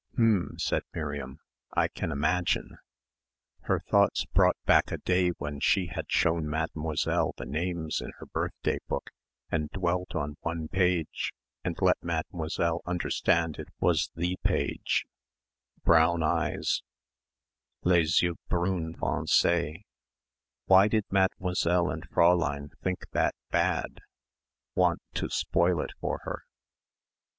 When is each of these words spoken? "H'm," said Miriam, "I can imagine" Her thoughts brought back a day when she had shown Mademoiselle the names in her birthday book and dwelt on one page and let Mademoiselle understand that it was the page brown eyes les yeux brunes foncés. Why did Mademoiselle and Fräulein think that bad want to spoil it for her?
"H'm," 0.15 0.57
said 0.57 0.81
Miriam, 0.95 1.37
"I 1.73 1.87
can 1.87 2.11
imagine" 2.11 2.75
Her 3.67 3.79
thoughts 3.87 4.25
brought 4.25 4.57
back 4.65 4.91
a 4.91 4.97
day 4.97 5.29
when 5.37 5.59
she 5.59 5.91
had 5.93 6.11
shown 6.11 6.49
Mademoiselle 6.49 7.33
the 7.37 7.45
names 7.45 8.01
in 8.01 8.09
her 8.17 8.25
birthday 8.25 8.79
book 8.87 9.11
and 9.51 9.69
dwelt 9.69 10.15
on 10.15 10.37
one 10.41 10.69
page 10.69 11.33
and 11.63 11.77
let 11.81 12.01
Mademoiselle 12.01 12.81
understand 12.87 13.53
that 13.57 13.67
it 13.67 13.73
was 13.79 14.09
the 14.15 14.37
page 14.43 15.05
brown 15.83 16.23
eyes 16.23 16.81
les 17.83 18.23
yeux 18.23 18.37
brunes 18.49 18.95
foncés. 18.95 19.83
Why 20.65 20.87
did 20.87 21.05
Mademoiselle 21.11 21.91
and 21.91 22.09
Fräulein 22.09 22.71
think 22.81 23.03
that 23.11 23.35
bad 23.51 23.99
want 24.73 25.03
to 25.13 25.29
spoil 25.29 25.79
it 25.79 25.91
for 25.99 26.21
her? 26.23 26.45